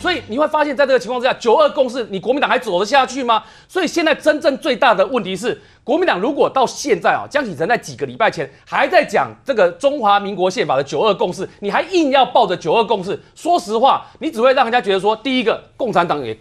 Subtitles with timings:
[0.00, 3.44] 所以你会发现，在这个情况之下，九二共识，你国民党还走得下去吗？
[3.68, 16.36] 所以现在真正最大的问题是，国民党如果到现在啊，江启臣在几个礼拜前还在讲这个中华民国宪法的九二共识，你还硬要抱着九二共识，说实话，你只会让人家觉得说，第一个，共产党也。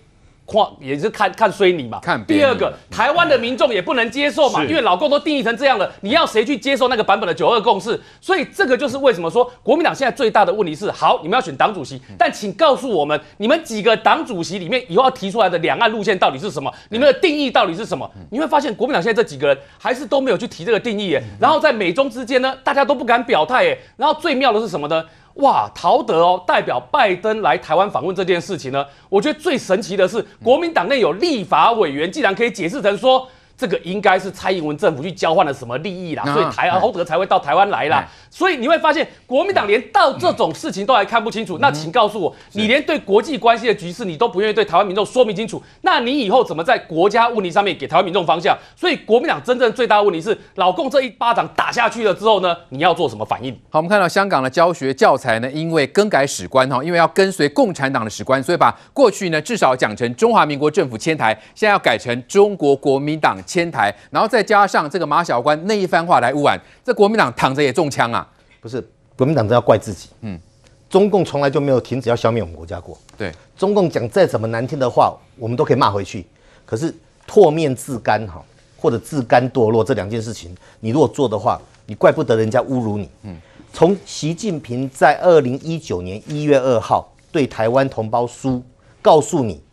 [0.79, 1.99] 也是看看衰你嘛。
[1.99, 7.99] 看第二个，台湾的民众也不能接受嘛，因为老共都定义成这样了，你要谁去接受那个版本的九二共识？
[8.19, 16.73] 所以这个就是为什么说国民党现在最大的问题是：好，你们要选党主席，但请告诉我们，你们几个党主席里面以后要提出来的两岸路线到底是什么？
[16.89, 18.09] 你们的定义到底是什么？
[18.31, 21.23] 你会发现国民党现在这几个人还是都没有去提这个定义耶。
[21.39, 23.77] 然后在美中之间呢，大家都不敢表态耶。
[23.97, 25.03] 然后最妙的是什么呢？
[25.39, 33.27] 哇，陶德哦，代表拜登来台湾访问这件事情呢，我觉得最神奇的是，国民党内有立法委员竟然可以解释成说。
[33.59, 38.07] 这个应该是蔡英文政府去交换了什么利益啦，所以台侯德才会到台湾来啦。
[38.31, 41.57] 所以你会发现，国民党连到这种事情都还看不清楚。
[41.57, 48.57] 那请告诉我，你连对国际关系的局势你都不愿意对台湾民众说明清楚，那你以后怎么在国家问题上面给台湾民众方向？
[48.77, 53.51] 所以国民党真正最大的问题是，老共这一巴掌打下去了之后呢，你要做什么反应？
[53.69, 68.29] 好，我们看到香港的教学教材呢，因为更改史观哈，因为要跟随共产党的史观，所以把过去呢至少讲成中华民国政府迁台，现在要改成中国国民党迁台，然后再加上这个马小官那一番话来污染，这国民党躺着也中枪啊！
[68.61, 68.79] 不是，
[69.17, 70.09] 国民党这要怪自己。
[70.21, 70.39] 嗯，
[70.87, 72.95] 中共从来就没有停止要消灭我们国家过。
[73.17, 76.23] 对，中共讲再怎么难听的话，我们都可以骂回去。
[76.63, 76.93] 可是
[77.27, 78.45] 唾面自干哈，
[78.77, 83.09] 或者自甘堕落这两件事情，你如果做的话，你怪不得人家侮辱你。
[83.23, 83.35] 嗯，
[83.73, 88.61] 从习近平在二零一九年一月二号对台湾同胞书，
[89.01, 89.63] 告诉你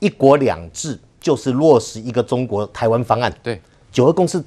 [0.00, 3.32] 一国两制就是落实一个中国台湾方案。
[3.42, 3.60] 对。
[3.92, 4.40] 九二共识，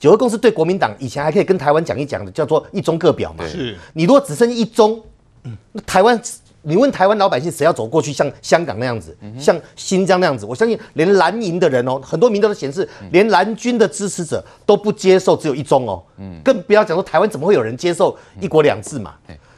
[0.00, 3.46] 九二共识对国民党以前还可以跟台湾讲一讲的，叫做一中各表嘛。
[3.46, 4.98] 是，你如果只剩一中，
[5.72, 6.18] 那台湾，
[6.62, 10.46] 你问台湾老百姓谁要走过去，像香港那样子，像新疆那样子？
[10.46, 16.02] 我相信连蓝营的人哦，很多民调都显示，连蓝军的支持者都不接受只有一中哦。
[16.16, 19.12] 嗯，更不要讲说台湾怎么会有人接受一国两制嘛？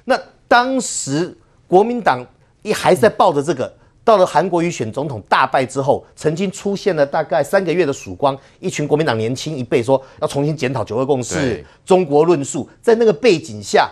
[0.04, 1.32] 那当时
[1.68, 2.26] 国民党
[2.62, 3.72] 一还是在抱着这个。
[4.06, 13.90] 到了韩国瑜选总统大败之后，曾经出现了大概三个月的曙光，一群国民党年轻一辈说要重新检讨九二共识、中国论述，在那个背景下，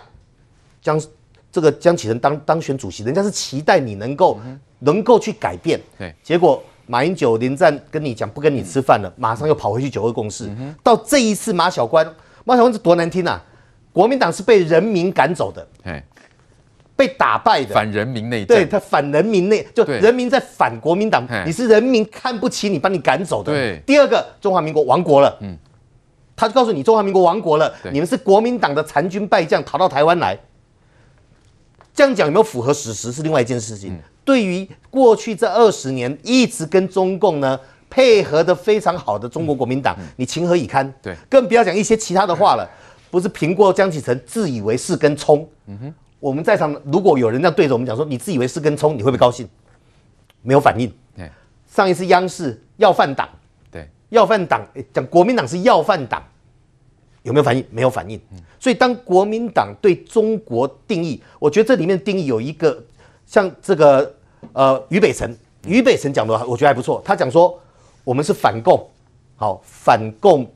[0.81, 0.97] 江
[1.51, 12.05] 这个江启臣当当选主席，人家是期待你能够、嗯、能够去改变，对，结果马英九连战跟你讲不跟你吃饭了，马上又跑回去九二共识，嗯、到这一次马小关，
[12.45, 13.43] 马小关是多难听啊，
[13.91, 15.67] 国民党是被人民赶走的，
[16.95, 17.73] 被打败的。
[17.73, 23.51] 反人民内战，对他反人民内，就人民在反国民党，你是人民看不起你，把你赶走的。
[23.51, 25.57] 对，第二个中华民国亡国了，嗯，
[26.35, 30.39] 他就告诉你中华民国亡国了，你们是国民党的残军败将逃到台湾来，
[31.93, 33.93] 这样讲有没有符合史实是另外一件事情。
[33.93, 40.93] 嗯、对于过去这二十年一直跟中共呢配合的非常好的中国国民党，嗯、你情何以堪？
[41.01, 42.65] 对，更不要讲一些其他的话了，
[43.11, 45.93] 不是评过江启臣自以为是跟冲，嗯哼。
[46.25, 49.47] 我们在场，如果有人这样对着我们讲说，你自以为是根葱，你会不会高兴？
[50.41, 50.91] 没有反应。
[51.15, 51.29] 对，
[51.67, 53.29] 上一次央视要饭党，
[53.69, 56.23] 对，要饭党讲国民党是要饭党，
[57.21, 57.63] 有没有反应？
[57.69, 58.19] 没有反应。
[58.59, 62.83] 所以当国民党对中国定义，我觉得这里面定义有一个
[63.27, 64.11] 像这个
[64.53, 65.37] 呃俞北辰，
[65.67, 66.99] 俞北辰讲的话，我觉得还不错。
[67.05, 67.55] 他讲说
[68.03, 68.89] 我们是反共，
[69.35, 70.51] 好反共。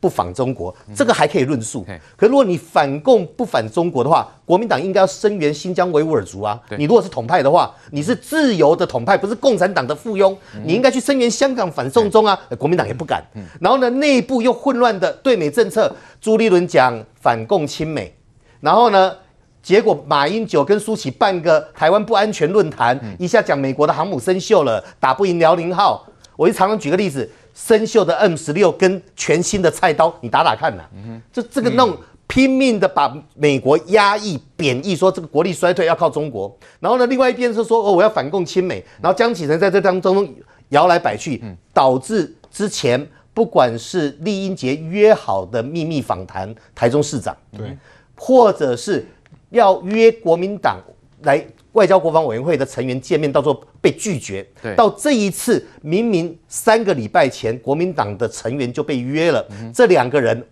[0.00, 1.86] 不反中国，这个还可以论述。
[2.16, 6.58] 可如果你反共不反中国的话，国民党应该要声援新疆维吾尔族啊。
[6.78, 10.34] 你如果是统派的话，你是自由的统派，不是共产党的附庸，
[10.64, 12.36] 你应该去声援香港反送中啊。
[12.58, 13.22] 国民党也不敢。
[13.60, 18.14] 然后呢，内部又混乱的对美政策，朱立伦讲反共亲美，
[18.60, 19.14] 然后呢，
[19.62, 26.06] 结果马英九跟苏起办个台湾不安全论坛，一下讲美国的航母生锈了，打不赢辽宁号。
[26.36, 27.30] 我就常常举个例子。
[27.54, 30.88] 生锈的 M 十六跟全新的菜刀，你打打看呐、啊？
[31.32, 31.96] 就这个弄
[32.26, 36.56] 拼命的把美国压抑贬义，说这个国力衰退要靠中国。
[36.78, 38.84] 然后呢，另外一边是说哦，我要反共亲美。
[39.00, 40.32] 然后江启臣在这当中
[40.70, 41.42] 摇来摆去，
[41.74, 47.76] 导致之前不管是酈英杰约好的秘密访谈台中市长，对，
[48.16, 49.06] 或者是
[49.50, 50.78] 要约国民党
[51.22, 51.44] 来。
[51.72, 54.44] 外交国防委员会的成员见面，到时候被拒绝。
[54.60, 60.44] 对，到这一次，明明三个礼拜前国民党的成员就被约了，嗯、这两个人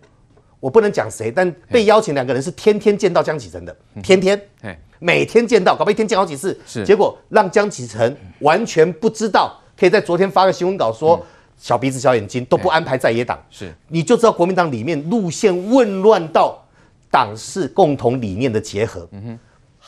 [0.59, 4.41] 我不能讲谁，但被邀请两个人是天天见到江启臣的，天天，
[4.99, 6.57] 每天见到，搞不好一天见好几次。
[6.65, 11.21] 是，结果让江启臣完全不知道，可以在昨天发个新闻稿说
[11.57, 13.37] 小鼻子小眼睛都不安排在野党。
[13.49, 16.65] 是，你就知道国民党里面路线混乱到
[17.11, 19.05] 党是共同理念的结合。
[19.11, 19.39] 嗯哼。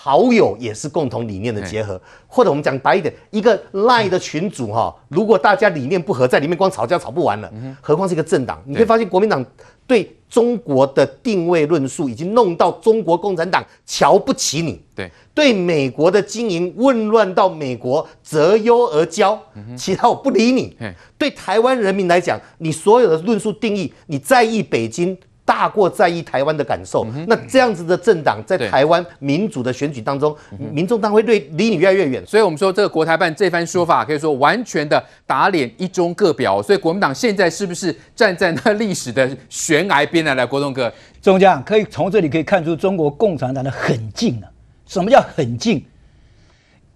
[0.04, 8.60] 好友也是共同理念的结合，或者我们讲白一点，一个赖的群组哈，如果大家理念不合，在里面光吵架吵不完了，何况是一个政党？
[8.66, 9.46] 你可以发现国民党
[9.86, 19.38] 对中国的定位论述已经弄到中国共产党瞧不起你，对，对美国的经营混乱到美国择优而骄，
[19.78, 20.76] 其他我不理你。
[21.20, 25.16] 对台湾人民来讲，你所有的论述定义，你在意北京。
[25.52, 30.34] 大过在意台湾的感受，嗯、那这样子的政党在台湾民主的选举当中，
[30.72, 32.26] 民众当然会离你越来越远。
[32.26, 36.62] 所以，我们说这个国台办这番说法，可以说完全的打脸一中各表。
[36.62, 40.48] 所以，国民党现在是不是站在那历史的悬崖边来了？
[40.48, 40.90] 国栋哥，
[41.22, 44.48] 中将可以从这里可以看出中国共产党的狠劲啊！
[44.88, 45.86] 什么叫狠劲？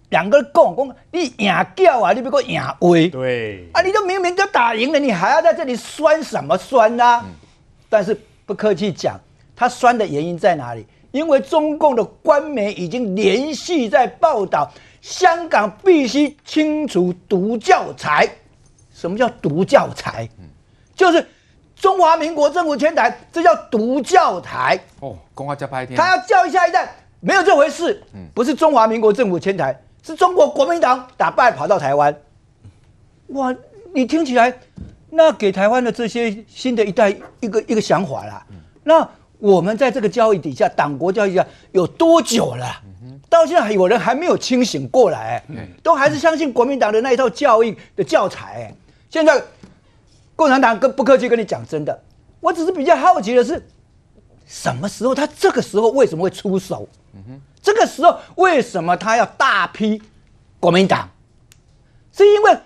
[0.08, 3.08] 两个共共，你赢叫啊，你别个赢威。
[3.08, 7.22] 对啊，你都明明就打赢了，你还要在这里酸什么酸呢、啊？
[7.22, 7.34] 嗯、
[7.90, 8.18] 但是。
[8.46, 9.20] 不客气讲，
[9.54, 10.86] 他酸的原因在哪里？
[11.10, 14.70] 因为中共的官媒已经连续在报道，
[15.00, 18.28] 香港必须清除毒教材。
[18.92, 20.28] 什么叫毒教材？
[20.94, 21.26] 就是
[21.74, 24.78] 中华民国政府迁台，这叫毒教材。
[25.00, 25.96] 哦，公话加拍天。
[25.96, 28.02] 他要教育下一代，没有这回事。
[28.32, 32.14] 不是中华民国政府迁台，是中国国民党打败跑到台湾。
[33.28, 33.54] 哇，
[33.94, 34.52] 你听起来。
[35.16, 37.08] 那给台湾的这些新的一代
[37.40, 38.46] 一个一个想法啦。
[38.84, 39.08] 那
[39.38, 42.66] 我们在这个教育底下，党国教育下有多久了？
[43.30, 45.42] 到现在还有人还没有清醒过来，
[45.82, 48.70] 都还是相信国民党的那一套教育的教材。
[49.08, 49.42] 现在
[50.36, 51.98] 共产党跟不客气跟你讲真的，
[52.40, 53.66] 我只是比较好奇的是，
[54.46, 56.86] 什么时候他这个时候为什么会出手？
[57.62, 60.00] 这个时候为什么他要大批
[60.60, 61.08] 国民党？
[62.12, 62.58] 是因为？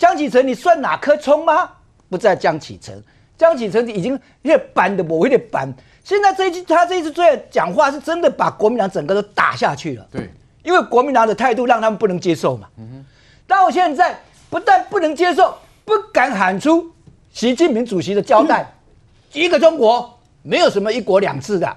[0.00, 1.70] 江启臣，你算哪颗葱吗？
[2.08, 3.00] 不在江启臣，
[3.36, 5.70] 江启臣已经越搬的我有点扳。
[6.02, 10.06] 现在这一次他这一次最后讲话是真的把国民党整个都打下去了。
[10.10, 10.30] 对，
[10.62, 12.66] 因为国民党的态度让他们不能接受嘛。
[12.78, 13.04] 嗯哼。
[13.46, 14.18] 到现在
[14.48, 15.54] 不但不能接受，
[15.84, 16.90] 不敢喊出
[17.30, 18.62] 习近平主席的交代，
[19.34, 21.76] 嗯、一个中国没有什么一国两制的，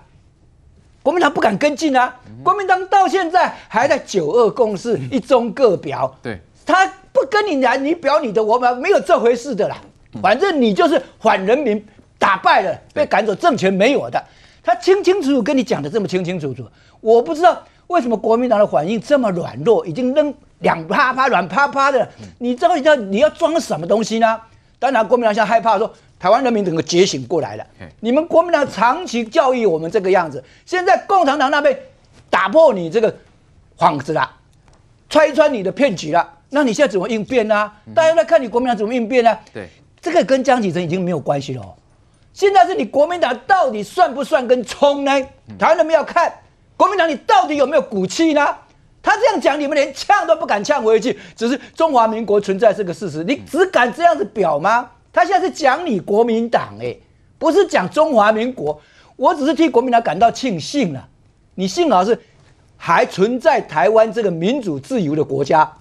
[1.03, 2.15] 国民党不敢跟进啊。
[2.27, 6.15] 嗯、国民党到现在还在九二共识、嗯、一中各表。
[6.21, 6.89] 对，他。
[7.13, 9.77] 不跟你来，你表你的，我们没有这回事的啦。
[10.21, 11.83] 反正你就是反人民，
[12.17, 14.21] 打败了，被赶走，政权没有的。
[14.63, 16.65] 他清清楚楚跟你讲的这么清清楚楚，
[17.01, 22.07] 我不知道为什么国民党的反应这么软弱，已经扔两啪啪软啪啪的。
[22.39, 24.39] 你知道你要你要装什么东西呢？
[24.79, 27.65] 当然，国民党现在害怕说台湾人民整个觉醒过来了。
[27.99, 31.77] 你们国民党长期教育我们这个样子，现在共产党那边
[32.29, 33.13] 打破你这个
[33.77, 34.29] 幌子了，
[35.09, 36.27] 拆穿你的骗局了。
[36.53, 37.73] 那你现在怎么应变呢、啊？
[37.95, 39.39] 大家在看你国民党怎么应变呢、啊？
[39.51, 39.67] 对，
[39.99, 41.73] 这个跟江启臣已经没有关系了、哦。
[42.31, 45.11] 现在是你国民党到底算不算跟冲呢？
[45.57, 46.31] 台湾人民要看
[46.77, 48.55] 国民党你到底有没有骨气呢？
[49.01, 51.19] 他这样讲，你们连呛都不敢呛回去。
[51.35, 54.89] 只是中华民国存在这个事实，你只敢这样子表吗？
[55.11, 56.95] 他现在是讲你国民党，哎，
[57.37, 58.79] 不是讲中华民国。
[59.15, 61.07] 我只是替国民党感到庆幸了。
[61.55, 62.17] 你幸好是
[62.77, 65.71] 还存在台湾这个民主自由的国家。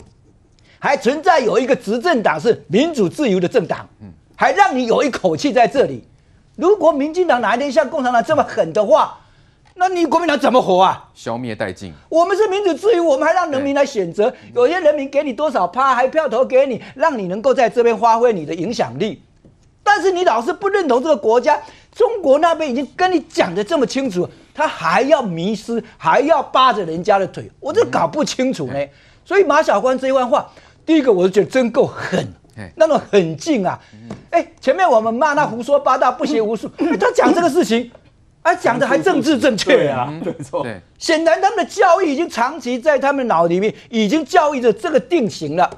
[0.82, 6.02] 还存在有一个执政党是民主自由的政党，嗯还让你有一口气在这里。
[6.56, 9.16] 如果民进党哪一天像共产党这么狠的话，
[9.76, 11.08] 那你国民党怎么活啊？
[11.14, 11.92] 消灭殆尽。
[12.08, 14.34] 我们是民主自由，我们还让人民来选择。
[14.56, 19.22] 有些人民给你多少趴，还票投给你，让你能够在这边发挥你的影响力。
[19.84, 21.56] 但是你老是不认同这个国家，
[21.94, 28.84] 中国那边已经跟你讲的这么清楚，他还要迷失，还要扒着人家的腿，我这搞不清楚呢。
[29.24, 30.50] 所以马晓光这一番话。
[30.84, 32.26] 第一个，我就觉得真够狠，
[32.76, 33.78] 那种狠劲啊！
[34.30, 37.90] 哎，前面我们骂他胡说八道、不学无术，他讲这个事情，
[38.42, 40.66] 哎，讲的还政治正确啊，没错。
[40.98, 45.70] 显然他们的教育已经长期在他们脑里面已经教育着这个定型了。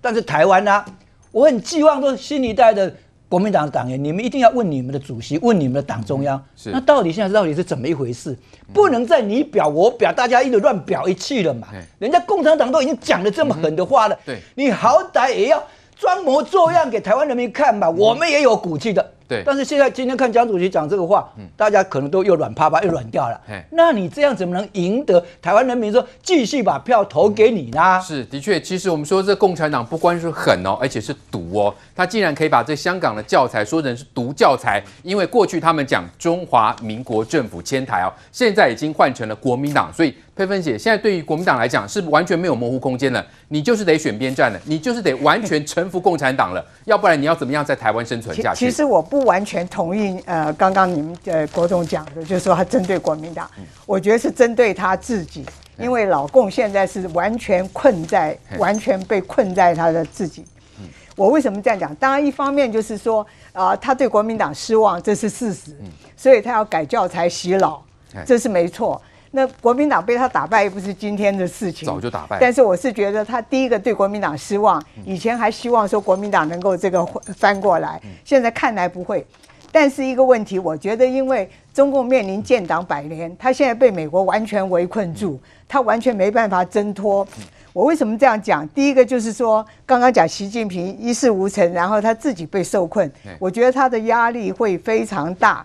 [0.00, 0.84] 但是台湾呢，
[1.32, 2.94] 我很寄望说新一代的。
[3.28, 8.36] 国民党的党员，你们一定要问你们的主席，问你们的党中央，是那到底现在到底是怎么一回事？
[8.72, 11.68] 不能再你表我表，大家一直乱表一气了嘛？
[11.98, 15.62] 人家共产党都已经讲了这么狠的话了，对，你好歹也要
[15.94, 19.12] 装模作样给台湾人民看吧，我们也有骨气的。
[19.28, 23.38] 对，但是现在今天看江主席讲这个话，嗯，大家可能都又软趴趴又软掉了。
[23.70, 28.00] 那你这样怎么能赢得台湾人民说继续把票投给你呢？
[28.00, 31.74] 是，的确，其实我们说这共产党不光是狠哦，而且是毒哦。
[31.94, 48.64] 他竟然可以把这香港的教材说成是毒教材，因为过去他们讲中华民国政府迁台哦，现在已经换成了国民党，所以佩芬姐，现在对于国民党来讲是完全没有模糊空间了，你就是得选边站了，你就是得完全臣服共产党了， 要不然你要怎么样在台湾生存下去？
[48.64, 55.44] 其实我不完全同意，呃，刚刚你们呃国总讲的，就是说他针对国民党，嗯、我觉得是针对他自己，
[55.76, 60.44] 因为老共现在是完全困在，完全被困在他的自己。
[60.78, 61.92] 嗯、我为什么这样讲？
[61.96, 67.84] 当然，一方面就是说，啊、呃，他对国民党失望，这是事实，嗯、所以他要改教材洗脑，
[68.24, 69.02] 这是没错。
[69.38, 72.38] 那国民党被他打败，又不是今天的事情，早就打败。
[72.40, 79.24] 但是我是觉得他第一个对国民党失望，以前还希望说国民党能够这个翻过来，现在看来不会。
[79.70, 87.24] 但是一个问题，我觉得因为中共面临建党百年，他现在被美国完全围困住，他完全没办法挣脱。
[87.72, 88.66] 我为什么这样讲？
[88.70, 95.64] 第一个就是说，刚刚讲习近平一事无成，然后他自己被受困，我觉得他的压力会非常大。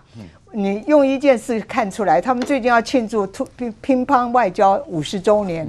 [0.56, 5.66] 你用一件事看出来，他们最近要庆祝乒乒乓外交五十周年。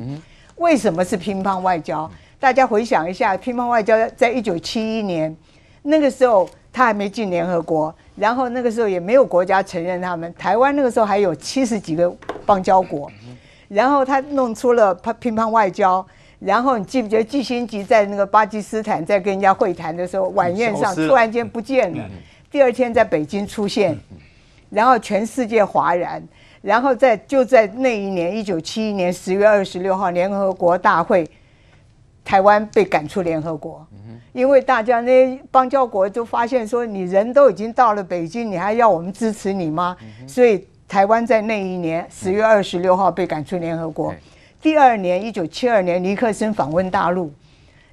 [0.57, 2.09] 为什么是乒乓外交？
[2.39, 5.35] 大家回想一下，乒乓外交在一九七一年
[5.81, 10.31] 那个时候，他还没进联合国，然后那个时候也没有国家承认他们。
[10.37, 12.15] 台湾那个时候还有七十几个
[12.45, 13.11] 邦交国，
[13.67, 16.05] 然后他弄出了乒乓外交。
[16.37, 22.03] 然后你记不记得季辛吉在那个巴基斯坦在跟人家会谈的时候，晚宴上突然间不见了，
[22.51, 23.97] 第二天在北京出现。
[24.75, 26.21] 然后全世界哗然，
[26.61, 31.25] 然后在就在那一年，一九七一年十月二十六号联合国大会，
[32.25, 33.87] 台湾被赶出联合国，
[34.33, 39.95] 因为大家那些邦交国都发现说，你人都已经到了北京，你还要我们支持你吗？
[40.27, 44.13] 所以台湾在那一年十月二十六号被赶出联合国。
[44.61, 47.31] 第二年一九七二年尼克森访问大陆，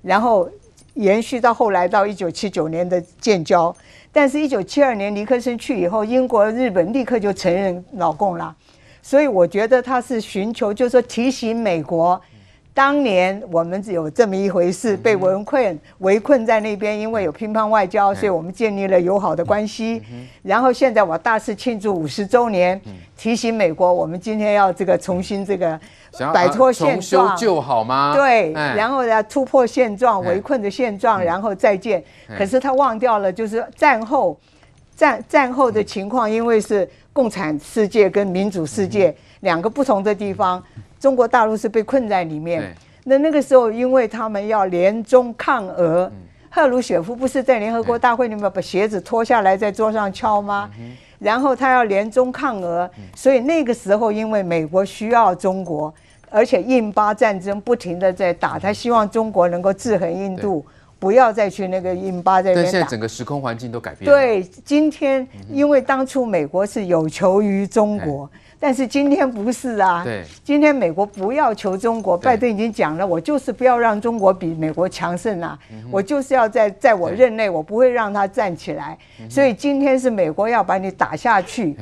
[0.02, 0.50] 然后
[0.94, 3.72] 延续到后来到一九七九年的建交。
[4.14, 8.54] 但是，一九七二年尼克森去以后，英国、日本立刻就承认老共了，
[9.00, 12.20] 所以我觉得他是寻求，就是说提醒美国，
[12.74, 20.02] 当年我们只有这么一回事，被围困围困在那边，因为有乒乓外交，所以我们建立了友好的关系。
[20.42, 22.80] 然后现在我大肆庆祝五十周年，
[23.16, 25.78] 提醒美国，我们今天要这个重新这个。
[26.34, 28.12] 摆脱现状，重修旧好吗？
[28.14, 32.04] 对，然后呢，突破现状，围困的现状，然后再见。
[32.36, 34.38] 可是他忘掉了，就是战后，
[34.94, 40.62] 战战后的情况，因为是共产世界跟民主世界两个不同的地方，
[41.02, 42.72] 中国大陆是被困在里面。
[43.02, 46.08] 那那个时候，因为他们要联中抗俄，
[46.48, 50.70] 赫鲁雪夫不是在联合国大会里面把鞋子脱下来在桌上敲吗？
[51.18, 55.92] 然后他要联中抗俄，所以那个时候因为美国需要中国。
[56.30, 60.64] 而且印巴战争不停的在打，他希望中国能够制衡印度，
[60.98, 62.70] 不要再去那个印巴在那边打。
[62.70, 64.16] 但现在整个时空环境都改变了。
[64.16, 68.30] 对，今天因为当初美国是有求于中国，
[68.62, 70.04] 但是今天不是啊。
[70.04, 70.22] 对。
[70.44, 75.58] 今天美国不要求中国，拜登已经讲了，我就是不要让中国比美国强盛啊，
[75.90, 78.96] 我就是要在在我任内，我不会让他站起来。
[79.28, 81.76] 所以今天是美国要把你打下去。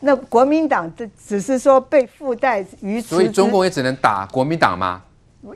[0.00, 5.02] 那国民党这只是说被附带于此，所以中国也只能打国民党吗？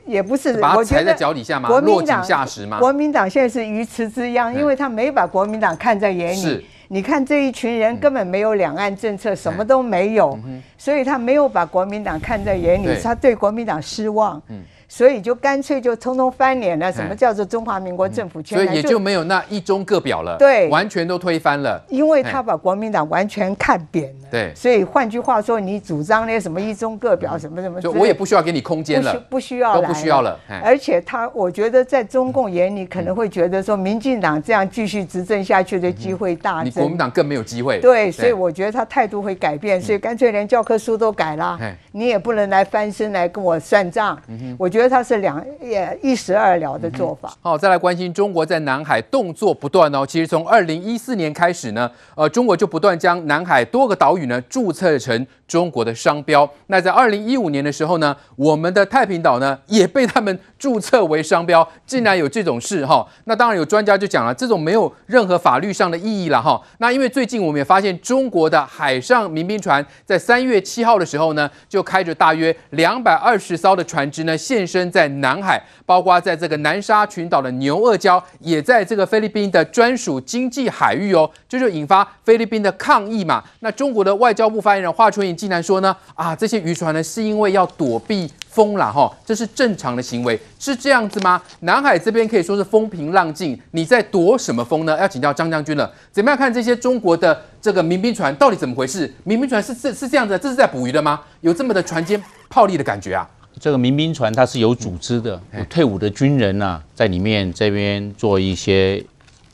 [0.05, 1.69] 也不是，把他踩在脚底下吗？
[1.79, 2.77] 落井下石吗？
[2.77, 6.67] 国民党现在是鱼池之殃，因为他没把国民党看在眼里。
[6.87, 10.39] 是，你看这一群人根本没有两岸政策，什么都没有，
[10.77, 14.41] 所以他没有把国民党看在眼里，他对国民党失望。
[14.87, 16.91] 所以就干脆就通通翻脸了。
[16.91, 18.41] 什么叫做中华民国政府？
[18.43, 20.37] 所以也就没有那一中各表了。
[20.37, 21.83] 对，完全都推翻了。
[21.89, 24.27] 因为他把国民党完全看扁了。
[24.31, 24.53] 对。
[24.55, 30.39] 所以换句话说，你主张那些什么一中各表什么什么，就我也不需要给你空间了，不需要，都不需要了。
[30.63, 36.65] 而且他，我觉得在中共眼里可能会觉得说，民进党这样继续执政下去的机会大增。
[36.65, 37.79] 你国民党更没有机会。
[37.79, 41.59] 对，所以我觉得他态度会改变，所以干脆连教科书都改了。
[41.91, 44.17] 你也不能来翻身来跟我算账。
[44.57, 45.43] 我觉得它是两。
[45.59, 47.33] 也一石二鸟的做法。
[47.41, 50.05] 好，再来关心中国在南海动作不断哦。
[50.05, 56.47] 其实从二零一四年开始呢，呃，中国就不断将南海多个岛屿呢注册成中国的商标。
[56.67, 63.07] 那在二零一五年的时候呢，我们的太平岛呢也被他们注册为商标，竟然有这种事哈。
[63.23, 66.61] 那当然有专家就讲了，这种没有任何法律上的意义了哈。
[66.79, 83.41] 那因为最近我们也发现，中国的海上民兵船在三月七号的时候呢，就开着大约两百二十艘的船只呢现身在南海，包括在这个南沙群岛的牛轭礁，也在这个菲律宾的专属经济海域哦，这就引发菲律宾的抗议嘛。
[83.61, 85.36] 那中国的外交部发言人华春莹。
[85.37, 91.39] 竟然说呢啊，这些渔船呢是因为要躲避风了哈，这是正常的行为，是这样子吗？
[91.59, 94.97] 南海这边可以说是风平浪静，你在躲什么风呢？
[94.99, 99.13] 要请教张将军了，怎么样看这些中国的这个民兵船到底怎么回事？
[99.23, 101.21] 民兵船是是是这样子，这是在捕鱼的吗？
[101.41, 103.29] 有这么的船坚炮利的感觉啊。
[103.59, 109.03] 这个民兵船它是有组织的，有退伍的军人呐、啊，在里面这边做一些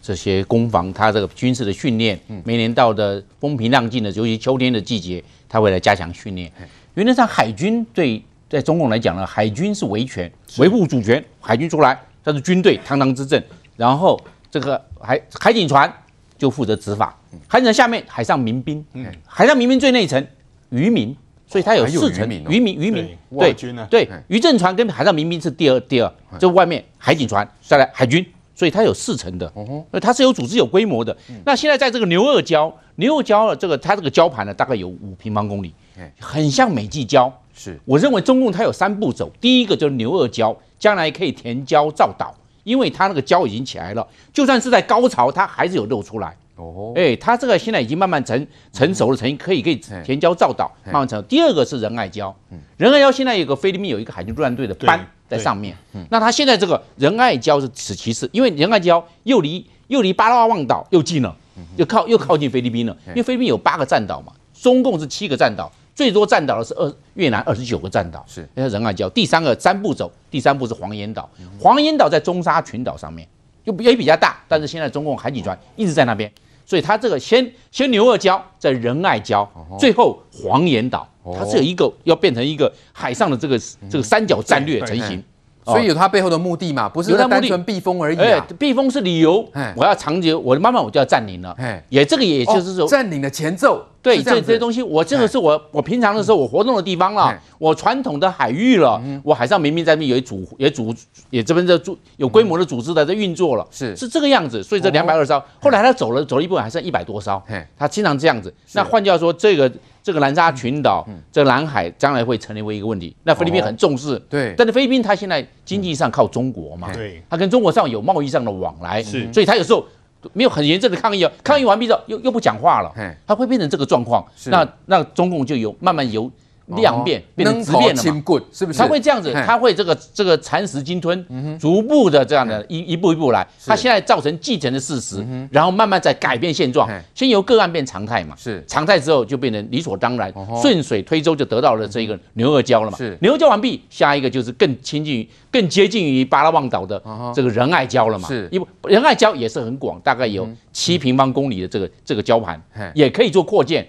[0.02, 2.20] 这些攻防，他这个军事的训练。
[2.44, 5.24] 每年到的风平浪静的，尤其秋天的季节，
[5.54, 6.52] 它会来加强训练。
[6.96, 8.20] 原则上，海军对
[8.50, 13.40] 在中共来讲呢，海军是维权、维护主权，海军出来，它是军队堂堂之正。
[13.78, 14.20] 然后
[14.50, 15.94] 这个海海警船
[16.40, 17.16] 就负责执法，
[17.48, 18.84] 海警船下面海上民兵，
[19.28, 20.26] 海上民兵最内层
[20.72, 21.16] 渔民。
[21.46, 23.16] 所以它有四层，渔民渔民。
[23.38, 23.54] 对
[23.92, 29.52] 对，渔政船跟海上民兵是第二第二，就外面海警船再来海军，所以它有四成的，
[29.92, 31.16] 那它是有组织有规模的。
[31.46, 35.74] 那现在在这个牛二礁，牛二礁这个它这个礁盘呢，大概有五平方公里，
[36.20, 37.32] 很像美济礁。
[37.56, 42.34] 是，我认为中共它有三步走，第一个就是牛二礁，将来可以填礁造岛，
[42.64, 46.36] 因为它那个礁已经起来了，就算是在高潮，它还是有露出来。
[46.56, 51.24] 哦，哎，它这个现在已经慢慢成成熟了，成可以可以填礁造岛，慢慢成。
[51.26, 52.34] 第二个是仁爱礁，
[52.78, 55.76] 仁爱礁现在有个菲律宾有一个海军陆战队的班在上面。
[56.10, 61.36] 那他现在这个仁爱礁是此其次，因为仁爱礁又离又离巴拉望岛又近了，
[61.78, 62.96] 又靠又靠近菲律宾了。
[63.08, 68.24] 因为菲律宾有八个站岛嘛，中共是七个站岛，最多站岛的是二越南二十九个站岛。
[68.28, 73.28] 是，那仁爱礁第三个三步走，第三步是黄岩岛，黄岩岛在中沙群岛上面。
[73.66, 76.30] 就也比较大，但是现在中共海警船一直在那边，
[76.66, 79.48] 所以他这个先先牛二礁，在仁爱礁，
[79.80, 85.24] 最后黄岩岛，它是有一个要变成一个海上的这个这个三角战略成型。
[85.66, 88.46] 所以有它背后的目的嘛，不是单纯避风而已啊。
[88.60, 91.56] 避风是理由，我要长久，我慢慢我就要占领了。
[91.88, 93.82] 也这个也就是说，占领的前奏。
[94.04, 100.94] 对，这这些东西，我这个是我我平常的时候我活动的地方了，我传统的海域了，我海上明明在那边有组也组
[101.30, 104.62] 也这边在组有规模的组织在这运作了，是是这个样子。
[104.62, 107.42] 所以这两百二十艘，后来他走了走了一部分，还剩一百多艘，
[107.78, 108.54] 他经常这样子。
[108.74, 109.72] 那换句话说，这个。
[110.04, 113.16] 这个南沙群岛，这个南海将来会成为一个问题。
[113.24, 114.54] 那菲律宾很重视，对。
[114.58, 117.24] 但是菲律宾它现在经济上靠中国嘛，对。
[117.30, 119.32] 它跟中国上有贸易上的往来，是。
[119.32, 119.86] 所以它有时候
[120.32, 122.94] 没有很严正的抗议啊，抗议完毕之后又又不讲话了，
[123.28, 124.26] 他会变成这个状况。
[124.46, 126.32] 那那中共就有慢慢有。
[126.76, 128.24] 量变变成质变了嘛？
[128.52, 128.80] 是不是？
[128.80, 133.46] 他会这样子，它会这个这个蚕食鲸吞，逐步的这样的一一步一步来。
[133.66, 136.90] 它现在造成既成的事实，然后慢慢在改变现状。
[137.16, 138.36] 先由个案变常态嘛？
[138.38, 142.98] 是常态之后就变成理所当然，顺水推舟就得到了这个牛二礁了嘛？
[142.98, 147.02] 是牛二礁完毕，下一个就是更亲近于、更接近于巴拉望岛的
[147.34, 148.28] 这个仁爱礁了嘛？
[148.28, 152.62] 是，因为仁爱礁也是很广，大概有七平方公里的这个这个礁盘，
[152.94, 153.88] 也可以做扩建。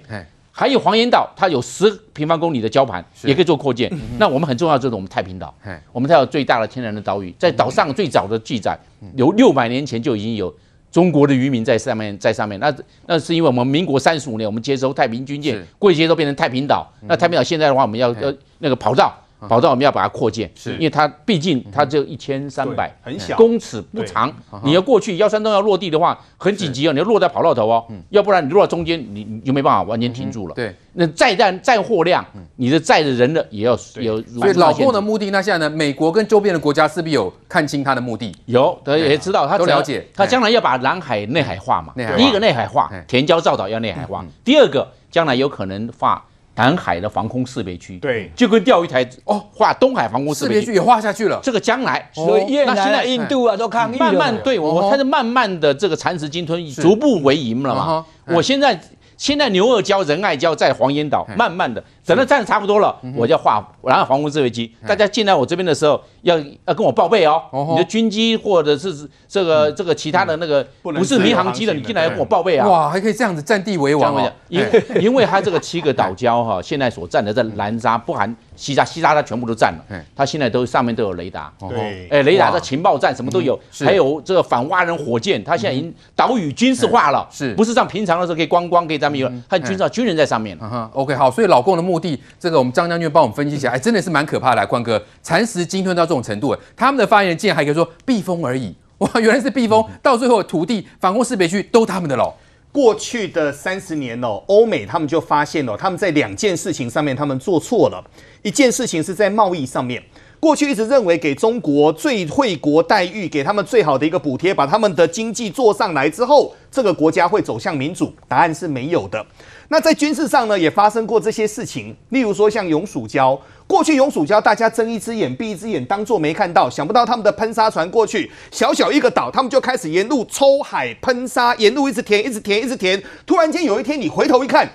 [0.57, 3.93] 还有黄岩岛，它有十平方公里的礁盘，也可以做扩建。
[4.19, 5.53] 那我们很重要就是我们太平岛，
[5.91, 8.79] 我们才有最大的天然的岛屿，在岛上最早的记载
[9.17, 10.55] 有六百年前就已经有
[10.93, 12.61] 中国的渔民在上面，在上面。
[12.61, 12.73] 那
[13.07, 16.89] 那是因为我们民国三十五年，我们接收太平军舰，贵些都变成太平岛。
[17.09, 19.13] 那太平岛现在的话，我们要要那个跑道。
[19.49, 20.73] 跑道我们要把它扩建，是。
[20.75, 23.37] 因为它毕竟它只有一千三百很小。
[23.37, 30.55] 公尺不长，你要过去幺三洞要落地的话，很紧急哦，你要落在跑道头哦，要不然你落在中间，你你就没办法完全停住了。
[30.55, 32.25] 对，那载弹载货量，
[32.57, 34.21] 你的载的人的也要有。
[34.23, 35.75] 所以老共的目的，那现在呢？
[35.75, 38.35] 美国跟周边的国家是不是有看清他的目的？
[38.47, 40.07] 有，他，也知道他都了解。
[40.15, 46.25] 他将来要把南海内海化嘛，第一个内海化，填礁造岛要内海化，第二个将来有可能画。
[46.57, 51.41] 南海的防空识别区，对，就跟钓鱼台哦，画东海防空识别区也画下去了。
[51.43, 53.99] 这个将来，所以越南、印度啊都抗议。
[53.99, 58.07] 慢慢对我，它是慢慢的这个蚕食鲸吞，逐步为营了嘛。
[58.27, 58.81] 我现在
[59.17, 61.83] 现在牛二礁、仁爱礁在黄岩岛，慢慢的。
[62.07, 64.71] 等到站的差不多了，我就要画，然后防空自卫机。
[64.87, 67.43] 大家进来我这边的时候，要要跟我报备哦。
[67.71, 72.69] 你的军机或者是这个这个其他的那个不是民航机的，你进来要跟我报备啊。
[72.69, 74.31] 哇，还可以这样子占地为王哦。
[74.49, 74.63] 因
[75.01, 80.05] 因为 他这个七个岛礁哈，现在所占的在南沙，不含西沙，西沙它全部都占了。
[80.15, 81.51] 它现在都上面都有雷达。
[81.59, 87.27] 对，哎，雷达的情报站什么都有，还有这个反蛙人火箭，它现在已经岛屿军事化了。
[87.31, 90.59] 是，不是像平常的时候可以观光可以咱们有，它军事军人在上面。
[90.93, 91.94] OK，好，所以老共的目。
[91.95, 94.67] 目的，这个我们张将军帮我们分析起来，哎，真的是蛮可怕的。
[94.67, 102.35] 冠哥，蚕食鲸吞到这种程度，他们的发言竟然还可以说避风而已，哇， 原来是避风，到最后土地反攻识别区都他们的喽。
[102.73, 108.05] 过去的三十年哦，欧美他们就发现了，他们在两件事情上面他们做错了，
[108.43, 110.03] 一件事情是在贸易上面。
[110.45, 118.13] 过去一直认为给中国最惠国待遇，给他们最好的一个补贴，把他们的经济做上来之后，这个国家会走向民主。
[118.29, 119.25] 答案是没有的。
[119.69, 126.69] 那在军事上呢，也发生过这些事情，例如说像永暑礁，过去永暑礁大家睁一只眼闭一只眼，当做没看到。
[126.69, 133.03] 想不到他们的喷砂船过去，小小一个岛，他们就开始沿路抽海喷砂，沿路一直填，一直填，一直填。
[133.25, 134.69] 突然间有一天你回头一看，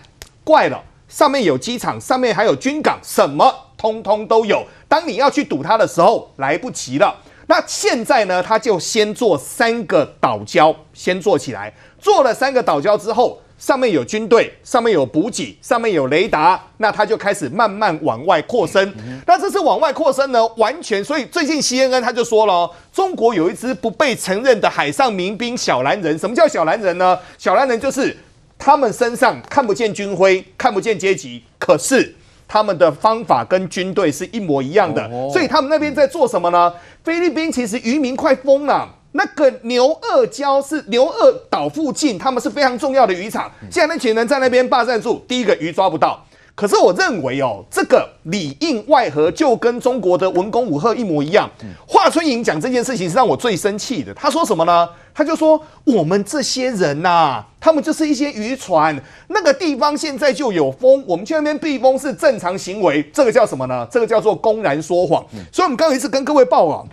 [0.43, 0.83] 怪了。
[1.07, 4.63] 上面有机场，上面还有军港，什么通通都有。
[4.87, 7.15] 当你要去堵它的时候，来不及了。
[7.47, 11.73] 那现在呢，他就先做三个岛礁，先做起来。
[11.97, 18.93] 做了三个岛礁之后，上面有军队，上面有补给，上面有雷达，那他就开始慢慢往外扩伸。
[19.25, 26.15] 那这次往外扩伸呢，完全所以最近 CNN 他就说了，中国有一支不被承认的海上民兵小蓝人。
[26.19, 27.17] 什么叫小蓝人呢？
[27.39, 28.15] 小蓝人就是
[28.59, 32.15] 他们身上看不见军徽，看不见阶级，可是。
[32.49, 36.73] 他们的方法跟军队是一模一样的，所以他们那边在做什么呢？
[37.03, 38.89] 菲律宾其实渔民快疯了。
[39.11, 43.51] 那个牛二礁是牛二岛附近，他们是非常重要的渔场。
[43.69, 46.23] 现在那群人在那边霸占住，第一个鱼抓不到。
[46.59, 51.49] 可是我认为哦，这个里应外合就跟中国的文攻武吓一模一样。
[51.87, 54.13] 华春莹讲这件事情是让我最生气的。
[54.13, 54.89] 他说什么呢？
[55.13, 59.01] 他就说我们这些人呐、啊，他们就是一些渔船。
[59.29, 63.01] 那个地方现在就有风，我们去那边避风是正常行为。
[63.13, 63.87] 这个叫什么呢？
[63.89, 65.25] 这个叫做公然说谎。
[65.53, 66.83] 所以，我们刚刚一直跟各位报啊。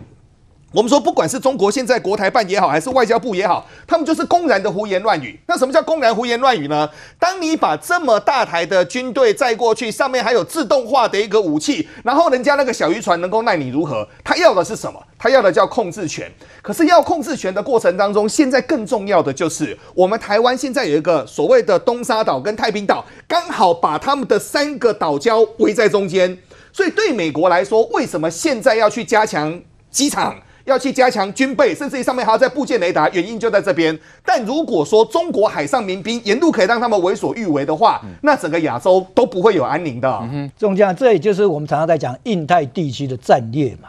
[0.77, 5.41] 我们说，不管是中国现在国台办也好，还是外交部也好，他们就是公然的胡言乱语。
[5.47, 6.87] 那什么叫公然胡言乱语呢？
[7.19, 14.07] 当你把这么大台的军队载过去，上面还有自动化的一个武器，然后人家那个小渔船能够奈你如何？
[14.23, 15.03] 他要的是什么？
[15.19, 16.31] 他要的叫控制权。
[16.61, 26.37] 可是要控制权的过程当中，现在更重要的就是，我们台湾现在有一个所谓的东沙岛跟太平岛，刚好把他们的三个岛礁围在中间。
[26.71, 29.59] 所以对美国来说，为什么现在要去加强
[29.91, 30.37] 机场？
[30.67, 33.97] 要去加强军备，甚至于上面还要再布建雷达，原因就在这边。
[34.25, 40.21] 但如果说中国海上民兵沿路可以让他们为所欲为的话，那整个亚洲都不会有安宁的。
[40.59, 43.89] 中将，这也就是我们常常在讲印太地区的战略嘛。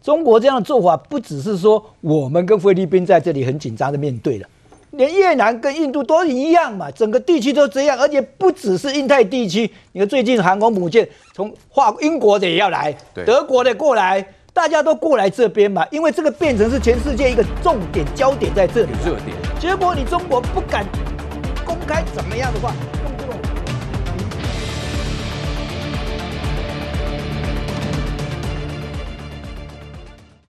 [0.00, 4.46] 中国这样的做法，不只是说我们跟菲律宾在这里很紧张的面对了，
[4.92, 12.94] 连越南跟印度都一样嘛，整个地区都这样，而且不只是印太地区，你看最近航空母舰从华英国的也要来，
[13.26, 14.24] 德国的过来。
[14.54, 19.36] 大家都过来这边嘛，因为这个变成是全世界一个重点焦点在这里，热点。
[19.58, 20.86] 结果你中国不敢
[21.66, 22.72] 公开怎么样的话。